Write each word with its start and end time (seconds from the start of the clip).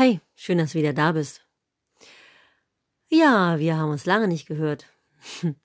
Hey, 0.00 0.20
schön, 0.36 0.58
dass 0.58 0.74
du 0.74 0.78
wieder 0.78 0.92
da 0.92 1.10
bist. 1.10 1.44
Ja, 3.08 3.58
wir 3.58 3.76
haben 3.76 3.90
uns 3.90 4.06
lange 4.06 4.28
nicht 4.28 4.46
gehört. 4.46 4.86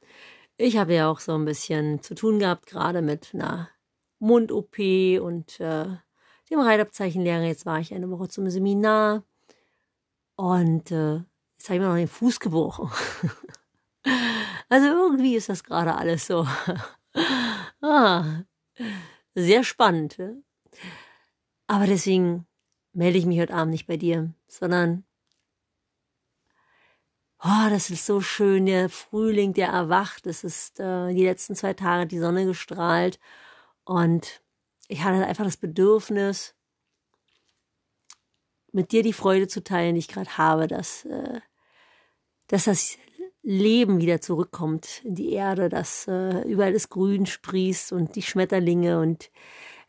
Ich 0.58 0.78
habe 0.78 0.96
ja 0.96 1.08
auch 1.08 1.20
so 1.20 1.36
ein 1.36 1.46
bisschen 1.46 2.02
zu 2.02 2.16
tun 2.16 2.40
gehabt, 2.40 2.66
gerade 2.66 3.04
mit 3.04 3.32
einer 3.34 3.70
Mund-OP 4.18 4.80
und 5.22 5.60
äh, 5.60 5.86
dem 6.50 6.60
Reitabzeichenlehrer. 6.60 7.44
Jetzt 7.44 7.68
war 7.68 7.80
ich 7.80 7.94
eine 7.94 8.10
Woche 8.10 8.28
zum 8.28 8.50
Seminar 8.50 9.24
und 10.36 10.92
äh, 10.92 11.22
jetzt 11.58 11.70
habe 11.70 11.76
ich 11.76 11.80
mir 11.80 11.88
noch 11.88 11.96
den 11.96 12.08
Fuß 12.08 12.40
gebrochen. 12.40 12.90
also 14.70 14.88
irgendwie 14.88 15.36
ist 15.36 15.50
das 15.50 15.64
gerade 15.64 15.96
alles 15.96 16.26
so. 16.26 16.48
ah, 17.82 18.44
sehr 19.36 19.64
spannend. 19.64 20.18
Aber 21.68 21.86
deswegen 21.86 22.48
melde 22.94 23.18
ich 23.18 23.26
mich 23.26 23.40
heute 23.40 23.54
Abend 23.54 23.72
nicht 23.72 23.88
bei 23.88 23.98
dir, 23.98 24.34
sondern 24.48 25.04
oh, 27.44 27.70
das 27.70 27.90
ist 27.90 28.06
so 28.06 28.22
schön, 28.22 28.66
der 28.66 28.90
Frühling, 28.90 29.54
der 29.54 29.68
erwacht. 29.68 30.26
Es 30.28 30.44
ist 30.44 30.80
äh, 30.80 31.14
die 31.14 31.26
letzten 31.26 31.56
zwei 31.56 31.74
Tage 31.74 32.08
die 32.08 32.20
Sonne 32.20 32.46
gestrahlt 32.46 33.20
und 33.84 34.42
ich 34.88 35.04
hatte 35.04 35.26
einfach 35.26 35.46
das 35.46 35.58
Bedürfnis, 35.58 36.56
mit 38.72 38.92
dir 38.92 39.04
die 39.04 39.14
Freude 39.14 39.48
zu 39.48 39.64
teilen, 39.64 39.96
die 39.96 40.00
ich 40.00 40.08
gerade 40.08 40.38
habe, 40.38 40.68
dass, 40.68 41.06
äh, 41.06 41.40
dass 42.48 42.66
das 42.66 42.98
Leben 43.44 44.02
wieder 44.02 44.20
zurückkommt 44.20 45.02
in 45.04 45.16
die 45.16 45.34
Erde, 45.34 45.70
dass 45.70 46.08
äh, 46.08 46.42
überall 46.42 46.74
das 46.74 46.90
Grün 46.90 47.26
sprießt 47.26 47.92
und 47.92 48.16
die 48.16 48.22
Schmetterlinge 48.22 49.00
und 49.00 49.30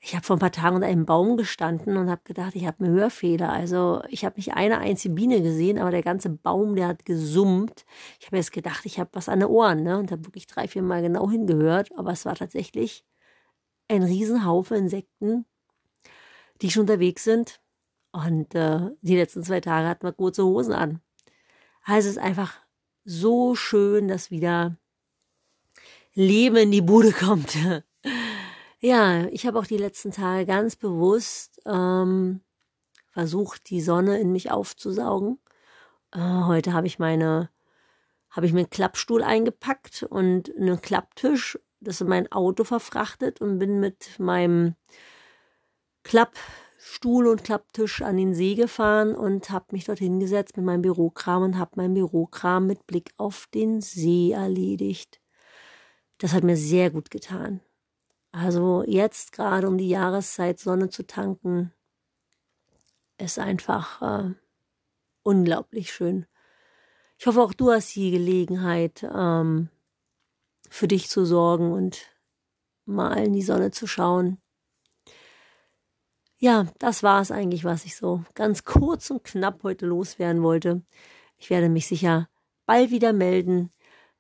ich 0.07 0.15
habe 0.15 0.23
vor 0.23 0.37
ein 0.37 0.41
paar 0.41 0.53
Tagen 0.53 0.77
unter 0.77 0.87
einem 0.87 1.07
Baum 1.07 1.39
gestanden 1.39 1.97
und 1.97 2.11
habe 2.11 2.21
gedacht, 2.25 2.55
ich 2.55 2.67
habe 2.67 2.85
einen 2.85 2.95
Hörfehler. 2.95 3.51
Also 3.51 4.03
ich 4.11 4.27
habe 4.27 4.37
nicht 4.37 4.53
eine 4.53 4.77
einzige 4.77 5.15
Biene 5.15 5.41
gesehen, 5.41 5.79
aber 5.79 5.91
der 5.91 6.03
ganze 6.03 6.29
Baum, 6.29 6.77
der 6.77 6.89
hat 6.89 7.07
gesummt. 7.07 7.87
Ich 8.21 8.27
habe 8.27 8.37
jetzt 8.37 8.53
gedacht, 8.53 8.85
ich 8.85 8.99
habe 9.01 9.09
was 9.15 9.31
an 9.31 9.41
den 9.41 9.49
Ohren 9.49 9.83
ne? 9.83 9.97
und 9.97 10.13
habe 10.13 10.27
wirklich 10.27 10.47
drei, 10.47 10.69
vier 10.69 10.83
Mal 10.83 11.01
genau 11.01 11.31
hingehört. 11.31 11.91
Aber 11.97 12.13
es 12.13 12.27
war 12.27 12.35
tatsächlich 12.35 13.03
ein 13.89 14.03
Riesenhaufen 14.03 14.77
Insekten, 14.77 15.47
die 16.61 16.71
schon 16.71 16.83
unterwegs 16.83 17.25
sind. 17.25 17.63
Und 18.13 18.55
äh, 18.55 18.91
die 19.01 19.17
letzten 19.17 19.43
zwei 19.43 19.63
Tage 19.63 19.89
hatten 19.89 20.07
wir 20.07 20.13
kurze 20.13 20.45
Hosen 20.45 20.75
an. 20.75 21.01
Also 21.83 22.11
es 22.11 22.17
ist 22.17 22.23
einfach 22.23 22.61
so 23.07 23.55
schön, 23.55 24.09
dass 24.09 24.31
wieder 24.31 24.77
Leben 26.13 26.57
in 26.57 26.73
die 26.73 26.83
Bude 26.83 27.13
kommt. 27.13 27.57
Ja, 28.85 29.25
ich 29.29 29.47
habe 29.47 29.59
auch 29.59 29.65
die 29.65 29.79
letzten 29.79 30.11
Tage 30.11 30.45
ganz 30.45 30.77
bewusst 30.77 31.59
ähm, 31.65 32.43
versucht, 33.13 33.71
die 33.71 33.81
Sonne 33.81 34.19
in 34.19 34.31
mich 34.31 34.51
aufzusaugen. 34.51 35.39
Äh, 36.13 36.19
heute 36.21 36.75
habe 36.75 36.87
ich 36.87 36.99
meine, 36.99 37.49
habe 38.29 38.45
ich 38.45 38.53
mir 38.53 38.61
einen 38.61 38.69
Klappstuhl 38.69 39.23
eingepackt 39.23 40.03
und 40.03 40.55
einen 40.55 40.83
Klapptisch, 40.83 41.59
das 41.81 42.03
in 42.03 42.09
mein 42.09 42.31
Auto 42.31 42.65
verfrachtet 42.65 43.41
und 43.41 43.59
bin 43.59 43.81
mit 43.81 44.19
meinem 44.19 44.75
Klappstuhl 46.03 47.27
und 47.27 47.43
Klapptisch 47.43 48.03
an 48.03 48.19
den 48.19 48.35
See 48.35 48.55
gefahren 48.55 49.15
und 49.15 49.49
habe 49.49 49.65
mich 49.71 49.87
dort 49.87 50.01
hingesetzt 50.01 50.59
mit 50.59 50.67
meinem 50.67 50.83
Bürokram 50.83 51.43
und 51.43 51.59
habe 51.59 51.71
meinen 51.77 51.95
Bürokram 51.95 52.67
mit 52.67 52.87
Blick 52.87 53.15
auf 53.17 53.47
den 53.55 53.81
See 53.81 54.33
erledigt. 54.33 55.23
Das 56.19 56.35
hat 56.35 56.45
mir 56.45 56.59
sehr 56.59 56.91
gut 56.91 57.11
getan. 57.11 57.63
Also 58.37 58.83
jetzt 58.85 59.31
gerade 59.31 59.69
um 59.69 59.79
die 59.79 59.89
Jahreszeit 59.89 60.59
Sonne 60.59 60.89
zu 60.89 61.07
tanken, 61.07 61.73
ist 63.17 63.39
einfach 63.39 64.03
äh, 64.03 64.35
unglaublich 65.23 65.93
schön. 65.93 66.27
Ich 67.17 67.27
hoffe, 67.27 67.41
auch 67.41 67.55
du 67.55 67.71
hast 67.71 67.95
die 67.95 68.11
Gelegenheit, 68.11 69.05
ähm, 69.05 69.69
für 70.69 70.89
dich 70.89 71.09
zu 71.09 71.25
sorgen 71.25 71.71
und 71.71 72.11
mal 72.87 73.13
in 73.25 73.35
die 73.35 73.43
Sonne 73.43 73.71
zu 73.71 73.87
schauen. 73.87 74.43
Ja, 76.37 76.67
das 76.81 77.05
war 77.05 77.21
es 77.21 77.31
eigentlich, 77.31 77.63
was 77.63 77.85
ich 77.85 77.95
so 77.95 78.25
ganz 78.35 78.65
kurz 78.65 79.11
und 79.11 79.23
knapp 79.23 79.63
heute 79.63 79.87
loswerden 79.87 80.43
wollte. 80.43 80.83
Ich 81.37 81.51
werde 81.51 81.69
mich 81.69 81.87
sicher 81.87 82.29
bald 82.67 82.91
wieder 82.91 83.13
melden, 83.13 83.73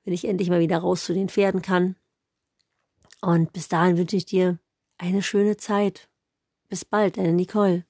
wenn 0.05 0.15
ich 0.15 0.25
endlich 0.25 0.50
mal 0.50 0.61
wieder 0.61 0.78
raus 0.78 1.03
zu 1.05 1.15
den 1.15 1.28
Pferden 1.28 1.62
kann. 1.62 1.97
Und 3.25 3.55
bis 3.55 3.69
dahin 3.69 3.97
wünsche 3.97 4.17
ich 4.17 4.27
dir 4.27 4.59
eine 4.99 5.23
schöne 5.23 5.57
Zeit. 5.57 6.11
Bis 6.69 6.85
bald, 6.85 7.17
deine 7.17 7.33
Nicole. 7.33 7.87